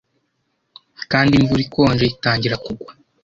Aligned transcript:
Kandi 1.11 1.33
imvura 1.35 1.61
ikonje 1.65 2.03
itangira 2.13 2.55
kugwa 2.65 2.91